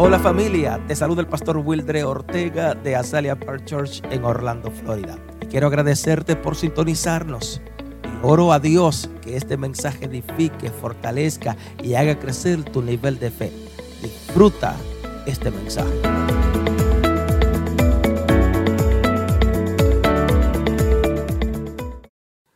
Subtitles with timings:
[0.00, 5.18] Hola familia, te saluda el pastor Wildre Ortega de Azalea Park Church en Orlando, Florida.
[5.42, 7.60] Y quiero agradecerte por sintonizarnos.
[8.04, 13.32] Y oro a Dios que este mensaje edifique, fortalezca y haga crecer tu nivel de
[13.32, 13.50] fe.
[14.00, 14.76] Disfruta
[15.26, 16.00] este mensaje.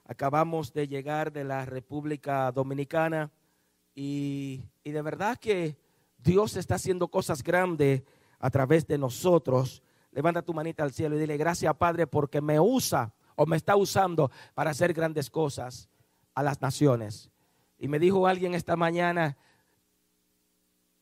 [0.06, 3.32] Acabamos de llegar de la República Dominicana
[3.96, 5.81] y, y de verdad que
[6.22, 8.02] Dios está haciendo cosas grandes
[8.38, 9.82] a través de nosotros.
[10.12, 13.76] Levanta tu manita al cielo y dile gracias Padre porque me usa o me está
[13.76, 15.88] usando para hacer grandes cosas
[16.34, 17.30] a las naciones.
[17.78, 19.36] Y me dijo alguien esta mañana,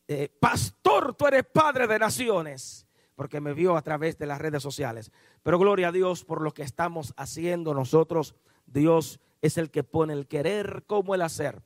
[0.07, 4.63] eh, pastor, tú eres padre de naciones, porque me vio a través de las redes
[4.63, 5.11] sociales.
[5.43, 8.35] Pero gloria a Dios por lo que estamos haciendo nosotros.
[8.65, 11.61] Dios es el que pone el querer como el hacer.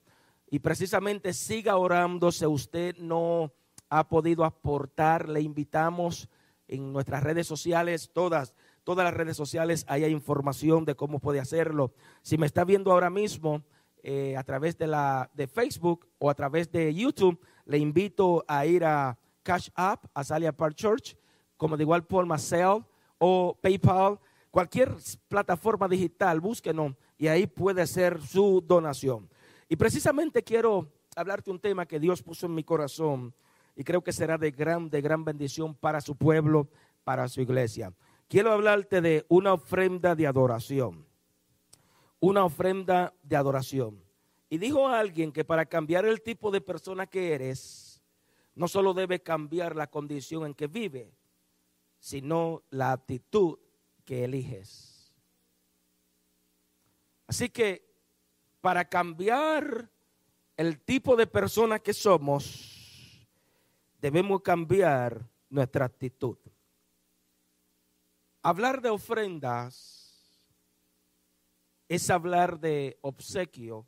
[0.50, 3.52] Y precisamente siga orando si usted no
[3.90, 5.30] ha podido aportar.
[5.30, 6.30] Le invitamos
[6.68, 11.94] en nuestras redes sociales, todas, todas las redes sociales, hay información de cómo puede hacerlo.
[12.22, 13.64] Si me está viendo ahora mismo
[14.04, 18.66] eh, a través de, la, de Facebook o a través de YouTube, le invito a
[18.66, 21.18] ir a Cash App, a Salia Park Church,
[21.58, 22.84] como de igual forma Cell
[23.18, 24.20] o PayPal,
[24.52, 24.96] cualquier
[25.28, 29.30] plataforma digital, búsquenos y ahí puede hacer su donación.
[29.68, 33.34] Y precisamente quiero hablarte un tema que Dios puso en mi corazón
[33.76, 36.70] y creo que será de gran, de gran bendición para su pueblo,
[37.04, 37.94] para su iglesia.
[38.28, 41.06] Quiero hablarte de una ofrenda de adoración.
[42.20, 44.04] Una ofrenda de adoración.
[44.50, 48.02] Y dijo alguien que para cambiar el tipo de persona que eres,
[48.56, 51.12] no solo debe cambiar la condición en que vive,
[52.00, 53.58] sino la actitud
[54.06, 55.14] que eliges.
[57.28, 57.85] Así que
[58.66, 59.92] para cambiar
[60.58, 63.28] el tipo de persona que somos,
[64.02, 66.40] debemos cambiar nuestra actitud.
[68.42, 70.50] Hablar de ofrendas
[71.88, 73.86] es hablar de obsequio.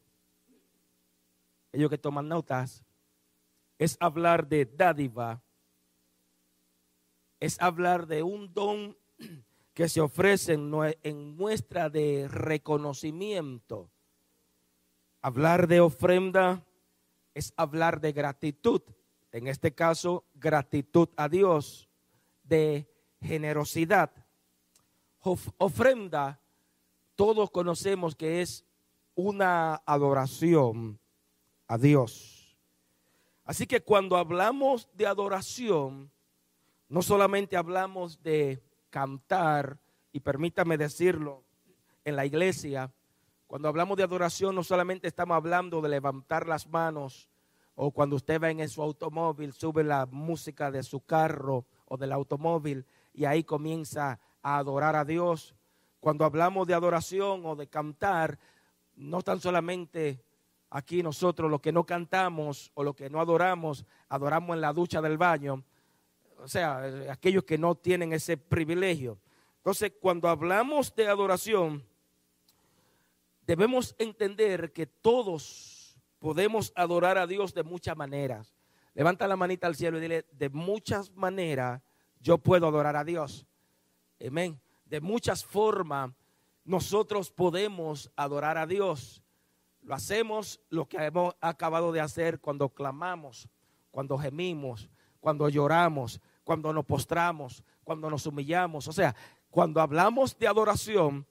[1.71, 2.83] Ellos que toman notas,
[3.79, 5.41] es hablar de dádiva,
[7.39, 8.95] es hablar de un don
[9.73, 13.89] que se ofrece en muestra de reconocimiento
[15.21, 16.63] Hablar de ofrenda
[17.33, 18.81] es hablar de gratitud.
[19.31, 21.89] En este caso, gratitud a Dios,
[22.43, 22.89] de
[23.21, 24.11] generosidad.
[25.57, 26.39] ofrenda,
[27.15, 28.65] todos conocemos que es
[29.15, 30.99] una adoración
[31.67, 32.55] a Dios.
[33.43, 36.11] Así que cuando hablamos de adoración,
[36.89, 39.79] no solamente hablamos de cantar,
[40.11, 41.43] y permítame decirlo,
[42.05, 42.93] en la iglesia,
[43.47, 47.29] cuando hablamos de adoración, no solamente estamos hablando de levantar las manos
[47.75, 52.11] o cuando usted va en su automóvil, sube la música de su carro o del
[52.11, 55.55] automóvil y ahí comienza a adorar a Dios.
[56.01, 58.37] Cuando hablamos de adoración o de cantar,
[58.95, 60.21] no tan solamente
[60.69, 65.01] aquí nosotros los que no cantamos o los que no adoramos, adoramos en la ducha
[65.01, 65.63] del baño,
[66.39, 69.17] o sea, aquellos que no tienen ese privilegio.
[69.57, 71.83] Entonces, cuando hablamos de adoración,
[73.47, 78.53] debemos entender que todos podemos adorar a Dios de muchas maneras.
[78.93, 81.81] Levanta la manita al cielo y dile, de muchas maneras
[82.19, 83.47] yo puedo adorar a Dios.
[84.25, 84.59] Amén.
[84.85, 86.11] De muchas formas
[86.65, 89.23] nosotros podemos adorar a Dios.
[89.81, 93.47] Lo hacemos lo que hemos acabado de hacer cuando clamamos,
[93.91, 94.89] cuando gemimos,
[95.21, 98.87] cuando lloramos, cuando nos postramos, cuando nos humillamos.
[98.89, 99.15] O sea,
[99.49, 101.25] cuando hablamos de adoración,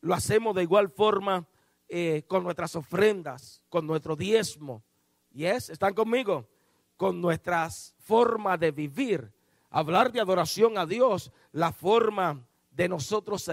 [0.00, 1.46] lo hacemos de igual forma
[1.88, 4.82] eh, con nuestras ofrendas, con nuestro diezmo.
[5.30, 5.70] ¿Yes?
[5.70, 6.48] ¿Están conmigo?
[6.96, 9.32] Con nuestras formas de vivir.
[9.70, 13.50] Hablar de adoración a Dios, la forma de nosotros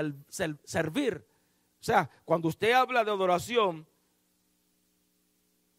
[0.64, 1.28] servir.
[1.80, 3.88] O sea, cuando usted habla de adoración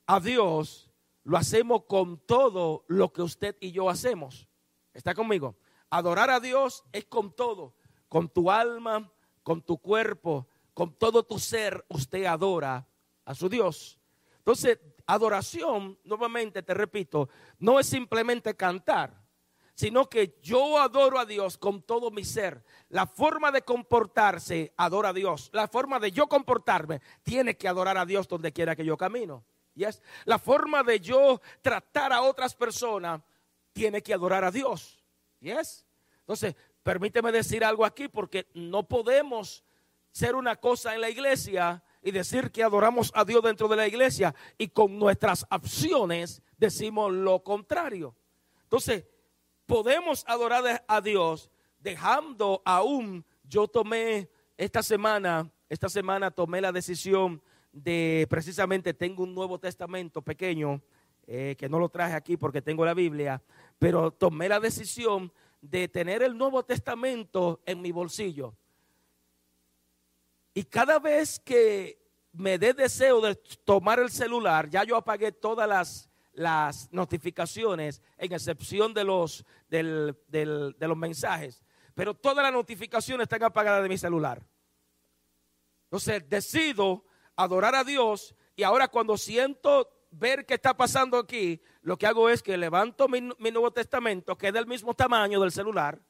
[0.06, 0.90] a Dios,
[1.24, 4.48] lo hacemos con todo lo que usted y yo hacemos.
[4.94, 5.56] ¿Está conmigo?
[5.90, 7.74] Adorar a Dios es con todo,
[8.08, 9.10] con tu alma,
[9.42, 10.46] con tu cuerpo,
[10.76, 12.86] con todo tu ser usted adora
[13.24, 13.98] a su Dios.
[14.36, 19.18] Entonces, adoración, nuevamente te repito, no es simplemente cantar,
[19.74, 22.62] sino que yo adoro a Dios con todo mi ser.
[22.90, 25.48] La forma de comportarse adora a Dios.
[25.54, 29.46] La forma de yo comportarme tiene que adorar a Dios donde quiera que yo camino.
[29.76, 30.02] Yes.
[30.26, 33.22] La forma de yo tratar a otras personas
[33.72, 35.02] tiene que adorar a Dios.
[35.40, 35.86] Yes.
[36.18, 39.64] Entonces, permíteme decir algo aquí porque no podemos
[40.16, 43.86] ser una cosa en la iglesia y decir que adoramos a Dios dentro de la
[43.86, 48.16] iglesia y con nuestras acciones decimos lo contrario.
[48.62, 49.04] Entonces,
[49.66, 57.42] podemos adorar a Dios dejando aún, yo tomé esta semana, esta semana tomé la decisión
[57.70, 60.80] de precisamente tengo un Nuevo Testamento pequeño,
[61.26, 63.42] eh, que no lo traje aquí porque tengo la Biblia,
[63.78, 65.30] pero tomé la decisión
[65.60, 68.54] de tener el Nuevo Testamento en mi bolsillo.
[70.56, 75.68] Y cada vez que me dé deseo de tomar el celular, ya yo apagué todas
[75.68, 81.62] las, las notificaciones, en excepción de los, de los mensajes.
[81.94, 84.42] Pero todas las notificaciones están apagadas de mi celular.
[85.90, 87.04] Entonces decido
[87.36, 92.30] adorar a Dios y ahora cuando siento ver qué está pasando aquí, lo que hago
[92.30, 96.00] es que levanto mi, mi, Nuevo Testamento, que es del mismo tamaño del celular.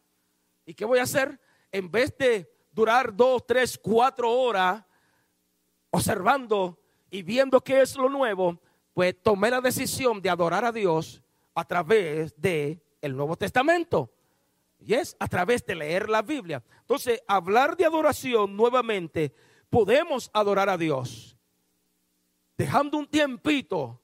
[0.64, 1.40] ¿Y qué voy a hacer?
[1.72, 4.84] En vez de durar dos, tres, cuatro horas
[5.88, 6.78] observando
[7.08, 8.61] y viendo qué es lo nuevo,
[8.93, 11.23] pues tomé la decisión de adorar a Dios
[11.55, 14.12] a través de el Nuevo Testamento.
[14.78, 16.62] Y es a través de leer la Biblia.
[16.81, 19.34] Entonces, hablar de adoración nuevamente,
[19.70, 21.34] podemos adorar a Dios
[22.58, 24.02] dejando un tiempito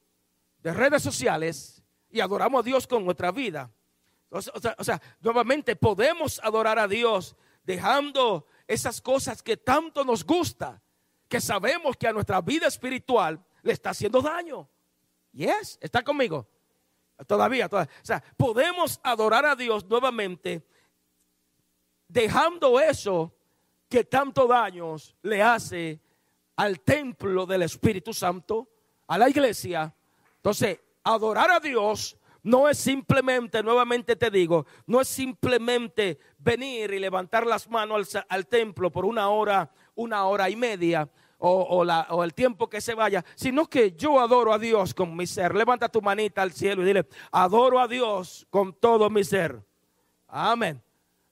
[0.62, 3.70] de redes sociales y adoramos a Dios con nuestra vida.
[4.30, 10.82] O o sea, nuevamente podemos adorar a Dios dejando esas cosas que tanto nos gusta,
[11.28, 14.68] que sabemos que a nuestra vida espiritual le está haciendo daño.
[15.32, 16.46] Yes, está conmigo.
[17.26, 17.92] Todavía, todavía.
[18.02, 20.66] O sea, podemos adorar a Dios nuevamente
[22.08, 23.34] dejando eso
[23.88, 26.00] que tanto daños le hace
[26.56, 28.68] al templo del Espíritu Santo,
[29.06, 29.94] a la iglesia.
[30.36, 36.98] Entonces, adorar a Dios no es simplemente, nuevamente te digo, no es simplemente venir y
[36.98, 41.08] levantar las manos al, templo por una hora, una hora y media
[41.38, 45.26] o, o, el tiempo que se vaya, sino que yo adoro a Dios con mi
[45.26, 45.54] ser.
[45.54, 49.62] Levanta tu manita al cielo y dile, adoro a Dios con todo mi ser.
[50.26, 50.82] Amén.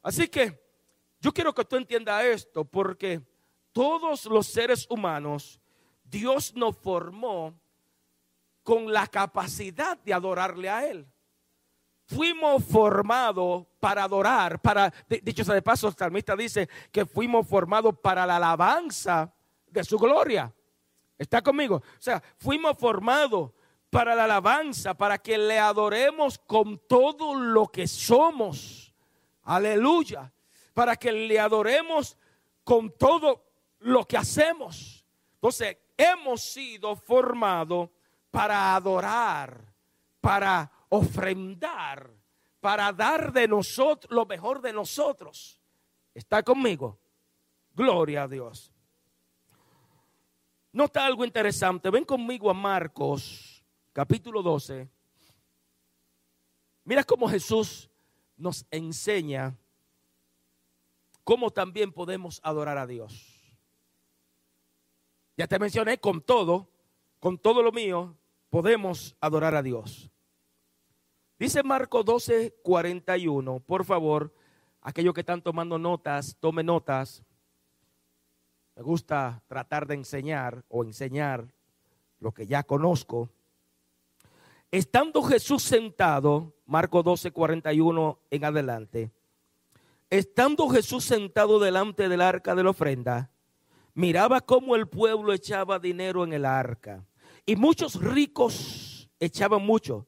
[0.03, 0.61] Así que
[1.21, 3.21] yo quiero que tú entiendas esto porque
[3.73, 5.61] todos los seres humanos,
[6.05, 7.55] Dios nos formó
[8.63, 11.07] con la capacidad de adorarle a Él.
[12.07, 14.93] Fuimos formados para adorar, para,
[15.23, 19.33] dicho sea de paso, el salmista dice que fuimos formados para la alabanza
[19.67, 20.53] de su gloria.
[21.17, 21.77] ¿Está conmigo?
[21.77, 23.53] O sea, fuimos formados
[23.91, 28.95] para la alabanza, para que le adoremos con todo lo que somos.
[29.43, 30.33] Aleluya.
[30.73, 32.17] Para que le adoremos
[32.65, 33.45] con todo
[33.81, 35.05] lo que hacemos.
[35.35, 37.91] Entonces, hemos sido formados
[38.31, 39.75] para adorar,
[40.21, 42.11] para ofrendar,
[42.61, 45.61] para dar de nosotros lo mejor de nosotros.
[46.15, 46.99] ¿Está conmigo?
[47.75, 48.73] Gloria a Dios.
[50.73, 51.91] Nota algo interesante.
[51.91, 54.89] Ven conmigo a Marcos, capítulo 12.
[56.85, 57.91] Mira cómo Jesús
[58.37, 59.57] nos enseña
[61.25, 63.41] cómo también podemos adorar a Dios.
[65.37, 66.69] Ya te mencioné, con todo,
[67.19, 68.17] con todo lo mío,
[68.51, 70.11] podemos adorar a Dios.
[71.39, 74.35] Dice Marco 12, 41, por favor,
[74.83, 77.23] aquellos que están tomando notas, tome notas.
[78.77, 81.47] Me gusta tratar de enseñar o enseñar
[82.19, 83.31] lo que ya conozco.
[84.71, 89.11] Estando Jesús sentado, Marco 12, 41 en adelante,
[90.11, 93.31] estando Jesús sentado delante del arca de la ofrenda,
[93.95, 97.05] miraba cómo el pueblo echaba dinero en el arca.
[97.47, 100.07] Y muchos ricos echaban mucho.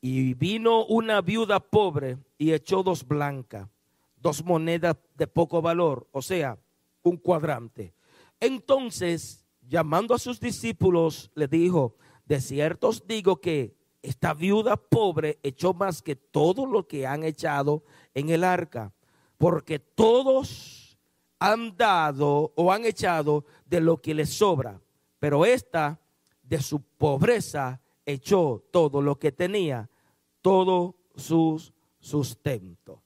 [0.00, 3.68] Y vino una viuda pobre y echó dos blancas,
[4.16, 6.58] dos monedas de poco valor, o sea,
[7.02, 7.94] un cuadrante.
[8.40, 15.38] Entonces, llamando a sus discípulos, le dijo, de cierto os digo que esta viuda pobre
[15.42, 17.82] echó más que todo lo que han echado
[18.14, 18.92] en el arca,
[19.38, 20.98] porque todos
[21.38, 24.80] han dado o han echado de lo que les sobra,
[25.18, 26.00] pero esta
[26.48, 29.88] de su pobreza echó todo lo que tenía,
[30.40, 33.02] todo su sustento.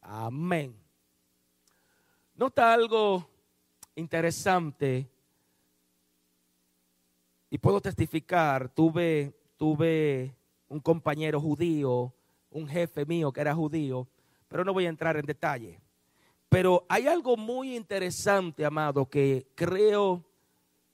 [0.00, 0.74] Amén.
[2.34, 3.28] Nota algo
[3.94, 5.10] interesante
[7.50, 10.34] y puedo testificar, tuve, tuve
[10.68, 12.14] un compañero judío,
[12.50, 14.08] un jefe mío que era judío,
[14.48, 15.80] pero no voy a entrar en detalle.
[16.48, 20.24] Pero hay algo muy interesante, amado, que creo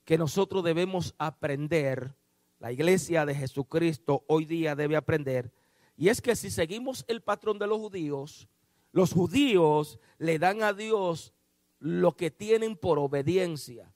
[0.04, 2.14] que nosotros debemos aprender,
[2.58, 5.52] la iglesia de Jesucristo hoy día debe aprender,
[5.96, 8.48] y es que si seguimos el patrón de los judíos,
[8.92, 11.34] los judíos le dan a Dios
[11.78, 13.92] lo que tienen por obediencia.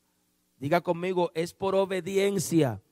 [0.59, 2.83] Diga conmigo, es por obediencia.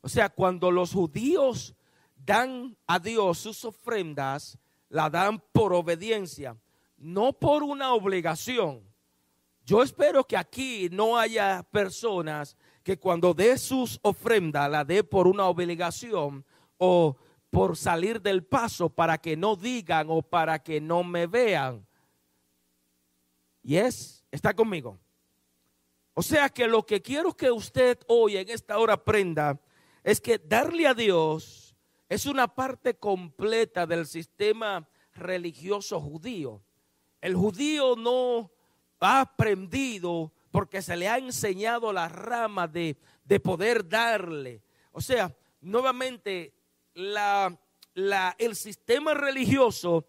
[0.00, 1.74] O sea, cuando los judíos
[2.16, 4.58] dan a Dios sus ofrendas,
[4.88, 6.56] la dan por obediencia,
[6.96, 8.82] no por una obligación.
[9.64, 15.26] Yo espero que aquí no haya personas que cuando dé sus ofrendas la dé por
[15.26, 16.44] una obligación
[16.76, 17.16] o
[17.48, 21.86] por salir del paso para que no digan o para que no me vean.
[23.62, 24.98] Y es, está conmigo.
[26.12, 29.58] O sea que lo que quiero que usted hoy en esta hora aprenda
[30.02, 31.74] es que darle a Dios
[32.08, 36.62] es una parte completa del sistema religioso judío.
[37.22, 38.50] El judío no
[39.04, 42.96] ha aprendido porque se le ha enseñado la rama de,
[43.42, 44.62] poder darle.
[44.92, 46.54] O sea, nuevamente,
[46.94, 47.58] la,
[47.94, 50.06] la, el sistema religioso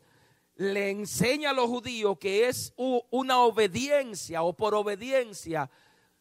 [0.55, 5.69] le enseña a los judíos que es una obediencia o por obediencia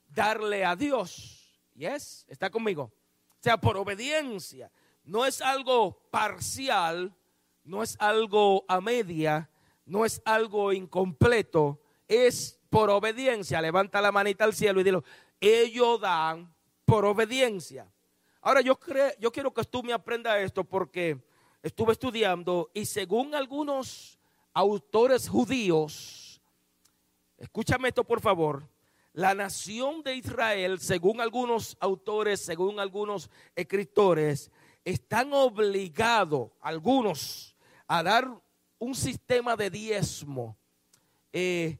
[0.08, 1.40] darle a Dios.
[1.74, 2.24] ¿Yes?
[2.28, 2.84] ¿Está conmigo?
[2.84, 4.70] O sea, por obediencia.
[5.04, 7.14] No es algo parcial,
[7.62, 9.50] no es algo a media,
[9.84, 13.62] no es algo incompleto, es por obediencia.
[13.62, 15.04] Levanta la manita al cielo y dilo,
[15.40, 16.52] ellos dan
[16.84, 17.86] por obediencia.
[18.40, 21.24] Ahora yo, creo, yo quiero que tú me aprendas esto porque
[21.62, 24.18] estuve estudiando y según algunos
[24.52, 26.42] autores judíos,
[27.38, 28.68] escúchame esto por favor,
[29.12, 34.50] la nación de Israel, según algunos autores, según algunos escritores,
[34.84, 37.54] están obligados, algunos,
[37.86, 38.28] a dar
[38.80, 40.56] un sistema de diezmo
[41.32, 41.78] eh,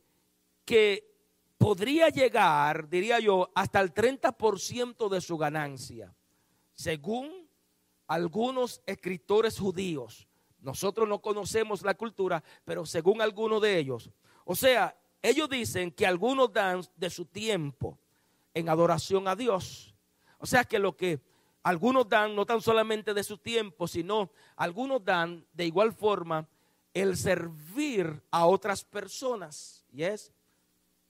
[0.64, 1.14] que
[1.58, 6.14] podría llegar, diría yo, hasta el 30% de su ganancia,
[6.74, 7.48] según
[8.06, 10.28] algunos escritores judíos.
[10.60, 14.10] Nosotros no conocemos la cultura, pero según algunos de ellos.
[14.44, 17.98] O sea, ellos dicen que algunos dan de su tiempo
[18.52, 19.94] en adoración a Dios.
[20.38, 21.20] O sea que lo que
[21.62, 26.46] algunos dan no tan solamente de su tiempo, sino algunos dan de igual forma
[26.92, 29.84] el servir a otras personas.
[29.92, 30.30] ¿Yes?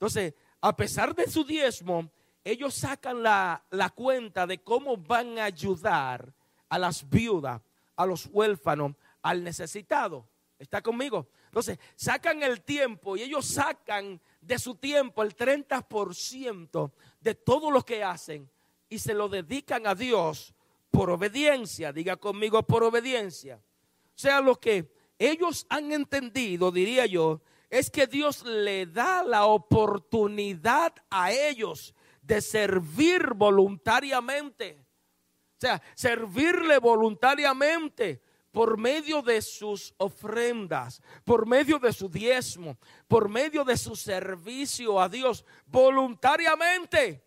[0.04, 2.10] Entonces, a pesar de su diezmo,
[2.44, 6.30] ellos sacan la, cuenta de cómo van a ayudar
[6.68, 7.62] a las viudas,
[7.96, 8.92] a los huérfanos,
[9.22, 10.28] al necesitado.
[10.58, 11.28] ¿Está conmigo?
[11.46, 16.92] Entonces, sacan el tiempo y ellos sacan de su tiempo el 30%
[17.22, 18.50] de todo lo que hacen
[18.90, 20.52] y se lo dedican a Dios
[20.90, 21.94] por obediencia.
[21.94, 23.56] Diga conmigo por obediencia.
[23.56, 27.40] O sea, lo que ellos han entendido, diría yo,
[27.70, 34.84] es que Dios le da la oportunidad a ellos de servir voluntariamente.
[35.56, 38.22] O sea, servirle voluntariamente
[38.54, 42.78] por medio de sus ofrendas, por medio de su diezmo,
[43.08, 47.24] por medio de su servicio a Dios, voluntariamente.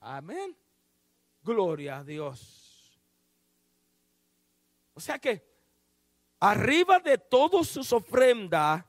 [0.00, 0.56] Amén.
[1.42, 3.00] Gloria a Dios.
[4.94, 5.44] O sea que
[6.40, 8.84] arriba de todas sus ofrendas,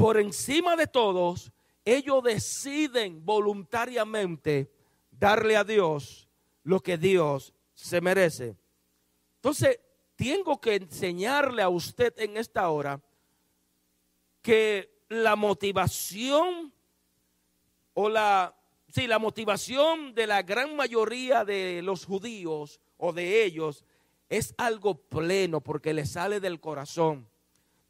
[0.00, 1.52] por encima de todos,
[1.84, 4.72] ellos deciden voluntariamente
[5.10, 6.26] darle a Dios
[6.62, 8.56] lo que Dios se merece.
[9.36, 9.78] Entonces,
[10.16, 12.98] tengo que enseñarle a usted en esta hora
[14.40, 16.72] que la motivación
[17.92, 18.56] o la,
[18.88, 23.84] sí, la motivación de la gran mayoría de los judíos o de ellos
[24.30, 27.29] es algo pleno porque le sale del corazón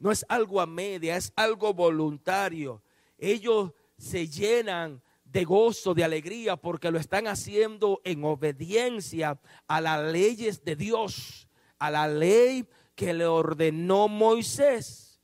[0.01, 2.81] no es algo a media, es algo voluntario.
[3.19, 10.11] Ellos se llenan de gozo, de alegría, porque lo están haciendo en obediencia a las
[10.11, 15.21] leyes de Dios, a la ley que le ordenó Moisés.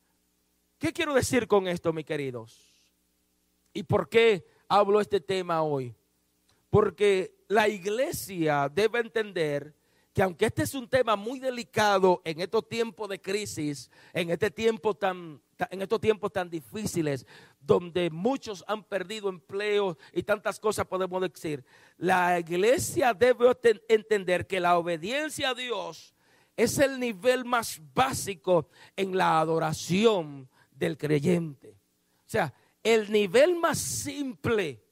[0.77, 2.71] ¿Qué quiero decir con esto, mis queridos?
[3.73, 5.95] ¿Y por qué hablo este tema hoy?
[6.69, 9.73] Porque la iglesia debe entender
[10.17, 14.49] que aunque este es un tema muy delicado en estos tiempos de crisis, en este
[14.49, 17.23] tiempo tan en estos tiempos tan difíciles,
[17.59, 21.63] donde muchos han perdido empleo y tantas cosas podemos decir,
[21.97, 23.55] la iglesia debe
[23.87, 26.15] entender que la obediencia a Dios
[26.55, 31.77] es el nivel más básico en la adoración del creyente.
[32.25, 34.83] O sea, el nivel más simple,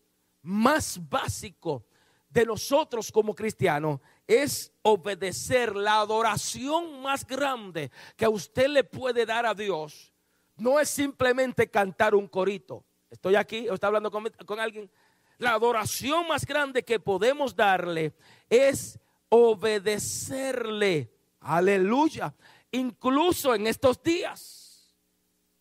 [0.43, 1.83] más básico
[2.29, 9.45] de nosotros como cristianos es obedecer la adoración más grande que usted le puede dar
[9.45, 10.13] a Dios.
[10.57, 12.85] No es simplemente cantar un corito.
[13.09, 14.89] Estoy aquí, está hablando con, con alguien.
[15.37, 18.13] La adoración más grande que podemos darle
[18.49, 21.11] es obedecerle.
[21.41, 22.33] Aleluya.
[22.71, 24.93] Incluso en estos días.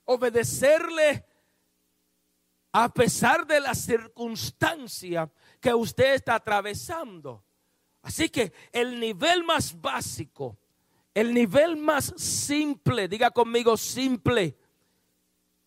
[0.04, 1.24] Obedecerle
[2.72, 5.30] a pesar de la circunstancia
[5.60, 7.43] que usted está atravesando.
[8.04, 10.56] Así que el nivel más básico
[11.14, 14.56] el nivel más simple, diga conmigo simple,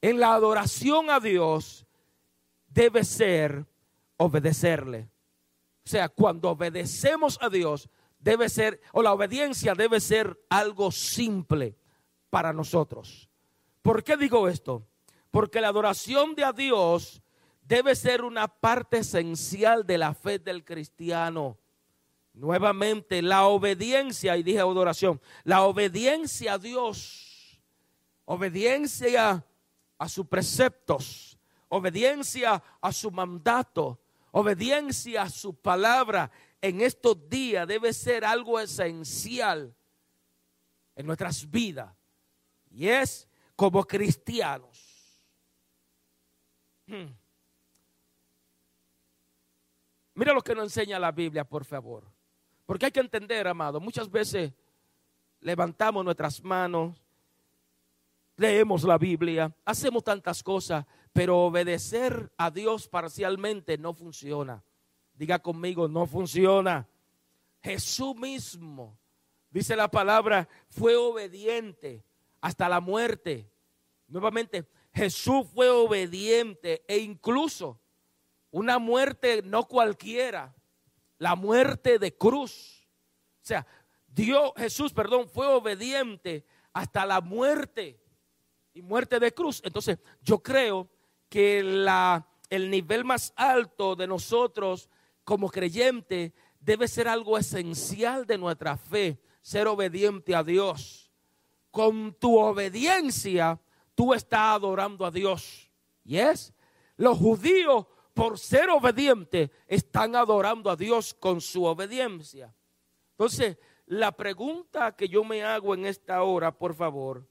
[0.01, 1.85] en la adoración a Dios
[2.67, 3.65] debe ser
[4.17, 5.09] obedecerle.
[5.85, 7.89] O sea, cuando obedecemos a Dios,
[8.19, 11.77] debe ser, o la obediencia debe ser algo simple
[12.29, 13.29] para nosotros.
[13.81, 14.85] ¿Por qué digo esto?
[15.31, 17.21] Porque la adoración de a Dios
[17.61, 21.57] debe ser una parte esencial de la fe del cristiano.
[22.37, 27.59] Nuevamente, la obediencia, y dije adoración, la obediencia a Dios,
[28.25, 29.43] obediencia
[29.97, 33.99] a sus preceptos, obediencia a su mandato,
[34.31, 36.29] obediencia a su palabra
[36.61, 39.75] en estos días debe ser algo esencial
[40.95, 41.91] en nuestras vidas.
[42.69, 45.23] Y es como cristianos.
[46.85, 47.07] Hmm.
[50.13, 52.16] Mira lo que nos enseña la Biblia, por favor.
[52.67, 54.51] Porque hay que entender, amado, muchas veces
[55.39, 57.01] levantamos nuestras manos,
[58.35, 64.61] leemos la Biblia, hacemos tantas cosas, pero obedecer a Dios parcialmente no funciona.
[65.15, 66.85] Diga conmigo, no funciona.
[67.63, 68.97] Jesús mismo,
[69.49, 72.03] dice la palabra, fue obediente
[72.41, 73.49] hasta la muerte.
[74.09, 77.79] Nuevamente, Jesús fue obediente e incluso
[78.51, 80.53] una muerte no cualquiera,
[81.17, 82.87] la muerte de cruz.
[83.41, 83.65] O sea,
[84.07, 87.99] Dios, Jesús, perdón, fue obediente hasta la muerte
[88.73, 89.61] y muerte de cruz.
[89.63, 90.89] Entonces, yo creo
[91.29, 94.89] que la, el nivel más alto de nosotros
[95.23, 101.11] como creyente debe ser algo esencial de nuestra fe, ser obediente a Dios.
[101.71, 103.59] Con tu obediencia,
[103.93, 105.69] tú estás adorando a Dios.
[106.03, 106.53] ¿Y es?
[106.95, 107.85] Los judíos
[108.17, 112.51] por ser obedientes, están adorando a Dios con su obediencia.
[113.11, 117.29] Entonces, la pregunta que yo me hago en esta hora, por favor,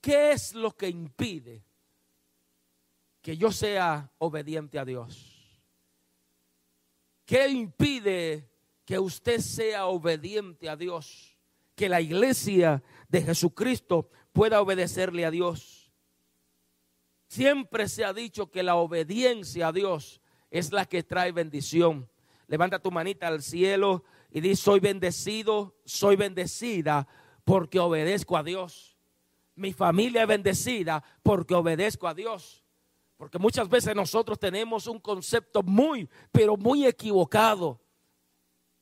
[0.00, 1.64] ¿qué es lo que impide
[3.20, 5.60] que yo sea obediente a Dios?
[7.24, 8.48] ¿Qué impide
[8.84, 11.36] que usted sea obediente a Dios?
[11.74, 15.77] Que la iglesia de Jesucristo pueda obedecerle a Dios.
[17.28, 22.08] Siempre se ha dicho que la obediencia a Dios es la que trae bendición.
[22.46, 27.06] Levanta tu manita al cielo y di, soy bendecido, soy bendecida
[27.44, 28.96] porque obedezco a Dios.
[29.54, 32.64] Mi familia es bendecida porque obedezco a Dios.
[33.18, 37.78] Porque muchas veces nosotros tenemos un concepto muy, pero muy equivocado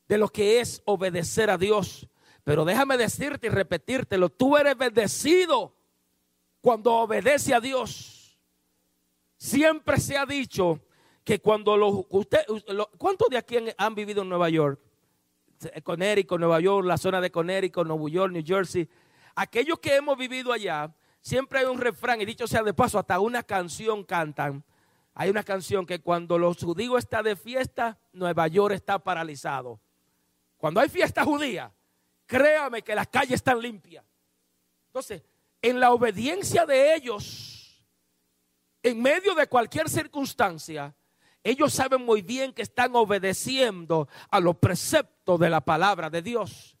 [0.07, 2.07] de lo que es obedecer a Dios.
[2.45, 5.75] Pero déjame decirte y repetírtelo, tú eres bendecido
[6.61, 8.16] cuando obedece a Dios.
[9.37, 10.81] Siempre se ha dicho
[11.23, 12.45] que cuando los usted,
[12.97, 14.79] ¿cuántos de aquí han, vivido en Nueva York?
[15.83, 18.87] Connecticut, Nueva York, la zona de Connecticut, Nueva York, New Jersey.
[19.35, 23.19] Aquellos que hemos vivido allá, siempre hay un refrán, y dicho sea de paso, hasta
[23.19, 24.63] una canción cantan.
[25.13, 29.79] Hay una canción que cuando los judíos están de fiesta, Nueva York está paralizado.
[30.57, 31.71] Cuando hay fiesta judía,
[32.25, 34.05] créame que las calles están limpias.
[34.87, 35.23] Entonces,
[35.61, 37.56] en la obediencia de ellos,
[38.87, 40.95] en medio de cualquier circunstancia,
[41.43, 46.77] ellos saben muy bien que están obedeciendo a los preceptos de la palabra de Dios.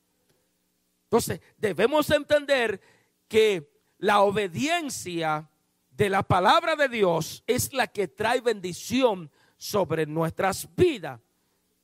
[1.03, 2.81] Entonces, debemos entender
[3.27, 5.49] que la obediencia
[5.89, 11.19] de la palabra de Dios es la que trae bendición sobre nuestras vidas.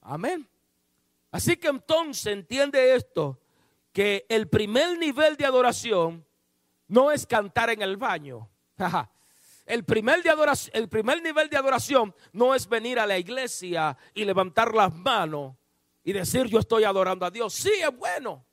[0.02, 0.48] Amén.
[1.32, 3.40] Así que entonces entiende esto,
[3.92, 6.26] que el primer nivel de adoración
[6.88, 8.50] no es cantar en el baño.
[9.66, 10.22] El primer,
[11.24, 15.56] nivel de adoración no es venir a la iglesia y levantar las manos
[16.04, 17.54] y decir yo estoy adorando a Dios.
[17.54, 18.46] Sí, es bueno.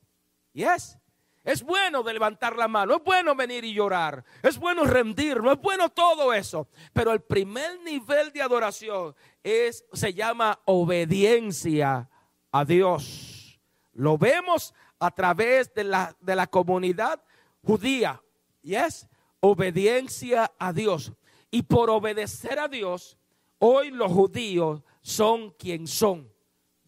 [0.52, 0.96] Yes.
[1.42, 5.50] Es bueno de levantar la mano, es bueno venir y llorar, es bueno rendir, no
[5.50, 6.68] es bueno todo eso.
[6.92, 12.10] Pero el primer nivel de adoración es, se llama obediencia
[12.52, 13.58] a Dios.
[13.94, 17.22] Lo vemos a través de la, de la comunidad
[17.62, 18.22] judía.
[18.60, 19.08] Yes
[19.40, 21.12] obediencia a Dios.
[21.50, 23.18] Y por obedecer a Dios,
[23.59, 26.31] hoy los judíos son quien son.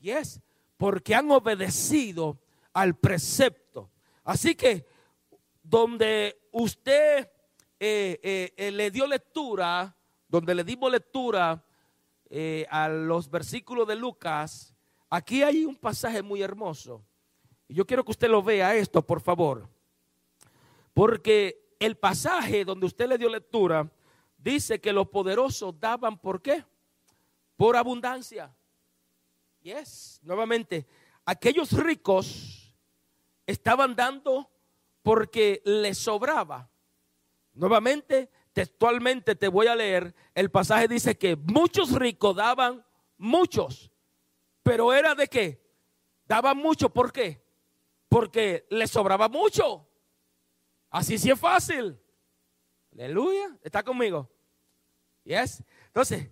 [0.00, 0.40] Y es
[0.76, 2.38] porque han obedecido
[2.72, 3.90] al precepto.
[4.24, 4.84] Así que
[5.62, 7.30] donde usted
[7.78, 9.96] eh, eh, eh, le dio lectura,
[10.28, 11.64] donde le dimos lectura
[12.70, 14.74] a los versículos de Lucas,
[15.10, 17.04] aquí hay un pasaje muy hermoso.
[17.68, 19.68] Yo quiero que usted lo vea esto, por favor.
[20.94, 23.90] Porque el pasaje donde usted le dio lectura
[24.38, 26.64] dice que los poderosos daban por qué?
[27.56, 28.54] Por abundancia.
[29.60, 30.86] Yes, nuevamente,
[31.24, 32.74] aquellos ricos
[33.46, 34.50] estaban dando
[35.02, 36.68] porque les sobraba.
[37.54, 42.84] Nuevamente, textualmente te voy a leer, el pasaje dice que muchos ricos daban
[43.18, 43.90] muchos,
[44.62, 45.62] pero era de qué?
[46.26, 47.44] Daban mucho, ¿por qué?
[48.08, 49.88] Porque les sobraba mucho.
[50.92, 51.98] Así sí es fácil.
[52.92, 54.30] Aleluya, ¿está conmigo?
[55.24, 55.64] Yes.
[55.86, 56.28] Entonces,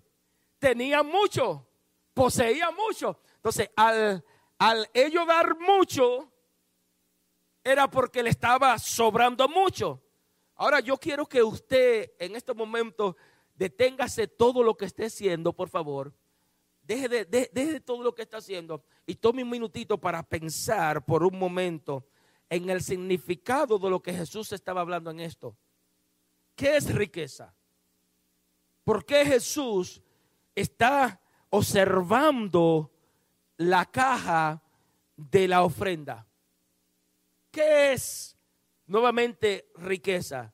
[0.59, 1.67] tenía mucho,
[2.13, 3.19] poseía mucho.
[3.37, 4.23] Entonces, al,
[4.59, 6.31] al ellos dar mucho,
[7.65, 10.03] era porque le estaba sobrando mucho.
[10.57, 13.17] Ahora yo quiero que usted en este momento
[13.55, 16.13] deténgase todo lo que esté haciendo, por favor.
[16.83, 21.23] Deje de, de, todo lo que está haciendo y tome un minutito para pensar por
[21.23, 22.05] un momento
[22.51, 25.57] en el significado de lo que Jesús estaba hablando en esto.
[26.57, 27.55] ¿Qué es riqueza?
[28.85, 30.03] ¿Por qué Jesús
[30.55, 32.91] está observando
[33.57, 34.61] la caja
[35.17, 36.27] de la ofrenda?
[37.53, 38.37] ¿Qué es
[38.87, 40.53] nuevamente riqueza?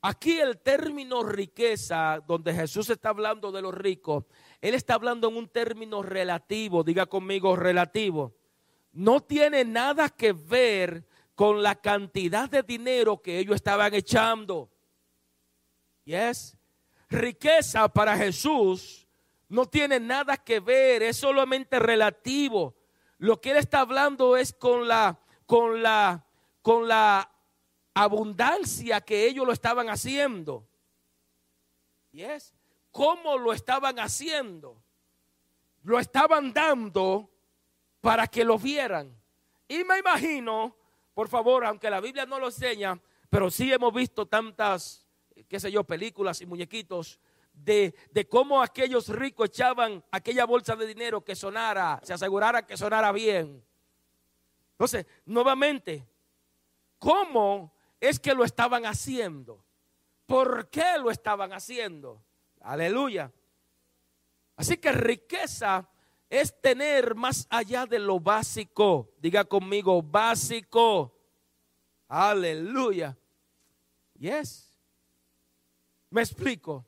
[0.00, 4.24] Aquí el término riqueza, donde Jesús está hablando de los ricos,
[4.60, 8.34] Él está hablando en un término relativo, diga conmigo relativo.
[8.92, 14.70] No tiene nada que ver con la cantidad de dinero que ellos estaban echando.
[16.04, 16.56] Yes.
[17.08, 19.06] Riqueza para Jesús
[19.48, 22.74] no tiene nada que ver, es solamente relativo.
[23.18, 26.26] Lo que él está hablando es con la con la
[26.60, 27.30] con la
[27.94, 30.66] abundancia que ellos lo estaban haciendo.
[32.12, 32.54] Yes.
[32.90, 34.82] ¿Cómo lo estaban haciendo?
[35.82, 37.31] Lo estaban dando
[38.02, 39.18] para que lo vieran.
[39.66, 40.76] Y me imagino,
[41.14, 45.02] por favor, aunque la Biblia no lo enseña, pero sí hemos visto tantas
[45.48, 47.18] qué sé yo, películas y muñequitos
[47.52, 52.76] de, de, cómo aquellos ricos echaban aquella bolsa de dinero que sonara, se asegurara que
[52.76, 53.62] sonara bien.
[54.72, 56.06] Entonces, nuevamente,
[56.98, 59.64] ¿cómo es que lo estaban haciendo?
[60.26, 62.22] ¿Por qué lo estaban haciendo?
[62.60, 63.30] Aleluya.
[64.56, 65.88] Así que riqueza
[66.32, 69.12] es tener más allá de lo básico.
[69.20, 71.14] Diga conmigo, básico.
[72.08, 73.14] Aleluya.
[74.18, 74.74] Yes.
[76.08, 76.86] Me explico.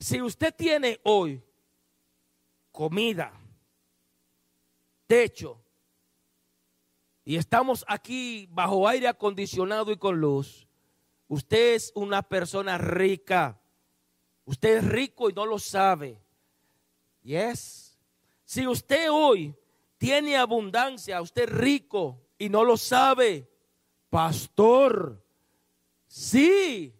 [0.00, 1.40] Si usted tiene hoy
[2.72, 3.32] comida,
[5.06, 5.62] techo,
[7.24, 10.66] y estamos aquí bajo aire acondicionado y con luz,
[11.28, 13.60] usted es una persona rica.
[14.44, 16.20] Usted es rico y no lo sabe.
[17.22, 17.98] Yes.
[18.44, 19.54] Si usted hoy
[19.98, 23.48] tiene abundancia, usted rico y no lo sabe,
[24.08, 25.22] pastor,
[26.10, 26.92] Sí.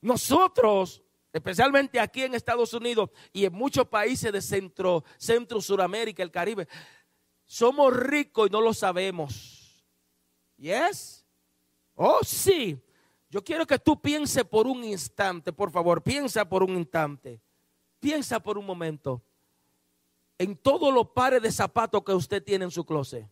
[0.00, 6.30] Nosotros, especialmente aquí en Estados Unidos y en muchos países de Centro, Centro, Suramérica, el
[6.30, 6.66] Caribe,
[7.44, 9.84] somos ricos y no lo sabemos.
[10.56, 11.26] ¿Yes?
[11.94, 12.82] Oh, sí.
[13.28, 17.42] Yo quiero que tú pienses por un instante, por favor, piensa por un instante.
[18.06, 19.20] Piensa por un momento
[20.38, 23.28] en todos los pares de zapatos que usted tiene en su closet.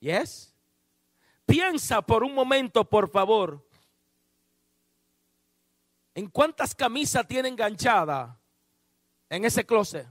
[0.00, 0.52] ¿Yes?
[1.44, 3.64] Piensa por un momento, por favor,
[6.16, 8.36] en cuántas camisas tiene enganchada
[9.28, 10.08] en ese closet.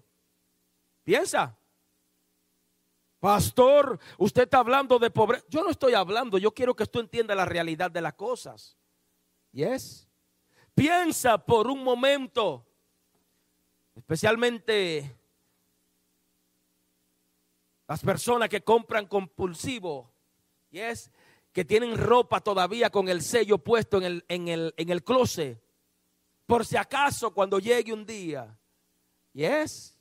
[1.04, 1.54] Piensa.
[3.20, 5.44] Pastor, usted está hablando de pobreza.
[5.50, 8.78] Yo no estoy hablando, yo quiero que tú entiendas la realidad de las cosas.
[9.52, 10.08] Yes.
[10.76, 12.64] Piensa por un momento,
[13.96, 15.18] especialmente
[17.88, 20.12] las personas que compran compulsivo.
[20.70, 21.10] Yes
[21.56, 25.58] que tienen ropa todavía con el sello puesto en el, en el, en el closet.
[26.46, 28.60] Por si acaso cuando llegue un día.
[29.32, 29.98] Yes.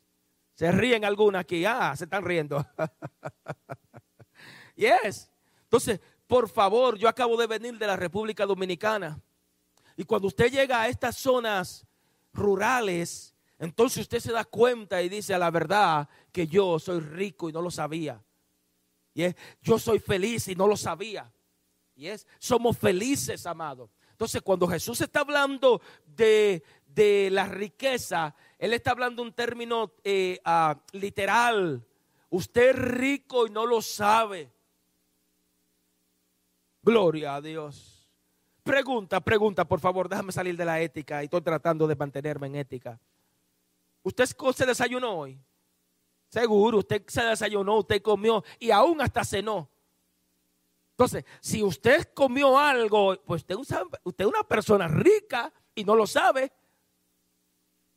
[0.55, 1.65] Se ríen algunas aquí.
[1.65, 2.67] Ah, se están riendo.
[4.75, 5.31] yes.
[5.63, 9.23] Entonces, por favor, yo acabo de venir de la República Dominicana.
[9.97, 11.87] Y cuando usted llega a estas zonas
[12.33, 17.49] rurales, entonces usted se da cuenta y dice a la verdad que yo soy rico
[17.49, 18.23] y no lo sabía.
[19.15, 19.37] Yes.
[19.63, 21.33] Yo soy feliz y no lo sabía.
[21.95, 23.91] Y es, somos felices, amados.
[24.11, 26.63] Entonces, cuando Jesús está hablando de,
[27.31, 31.85] la riqueza, Él está hablando un término eh, ah, literal.
[32.31, 34.51] Usted es rico y no lo sabe.
[36.83, 37.94] Gloria a Dios.
[38.65, 42.57] Pregunta, pregunta, por favor, déjame salir de la ética y estoy tratando de mantenerme en
[42.57, 42.99] ética.
[44.03, 45.39] ¿Usted se desayunó hoy?
[46.31, 49.71] Seguro, usted se desayunó, usted comió y aún hasta cenó.
[50.93, 56.07] Entonces, si usted comió algo, pues usted, usted es una persona rica y no lo
[56.07, 56.51] sabe.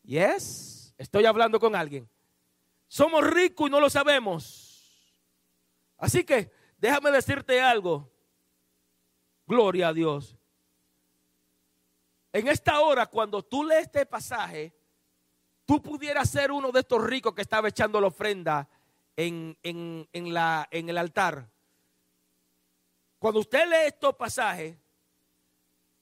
[0.03, 2.10] Yes, estoy hablando con alguien.
[2.89, 5.13] Somos ricos y no lo sabemos.
[5.97, 8.12] Así que déjame decirte algo.
[9.45, 10.37] Gloria a Dios.
[12.38, 14.71] En esta hora, cuando tú lees este pasaje,
[15.65, 18.69] tú pudieras ser uno de estos ricos que estaba echando la ofrenda
[19.15, 19.58] en,
[20.13, 21.50] la, en el altar.
[23.17, 24.78] Cuando usted lee estos pasajes,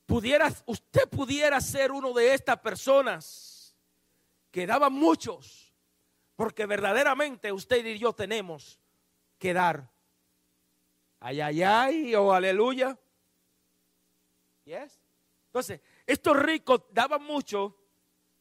[0.06, 3.74] pudiera, usted pudiera ser uno de estas personas
[4.52, 5.74] que daban muchos,
[6.36, 8.78] porque verdaderamente usted y yo tenemos
[9.40, 9.90] que dar.
[11.22, 13.00] Ay, ay, ay, o oh, aleluya.
[14.66, 15.00] Yes.
[15.48, 17.76] Entonces, estos ricos daban mucho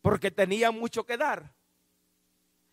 [0.02, 1.54] porque tenían mucho que dar.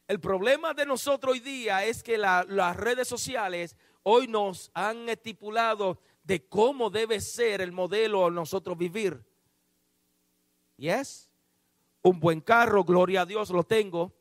[0.08, 6.02] El problema de nosotros hoy día es que las redes sociales hoy nos han estipulado
[6.24, 9.24] de cómo debe ser el modelo a nosotros vivir.
[10.76, 11.30] Yes.
[12.02, 14.14] Un buen carro, gloria a Dios lo tengo.